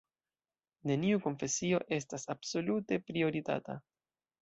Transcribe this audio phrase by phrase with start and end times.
[0.91, 3.81] Neniu konfesio estas absolute prioritata.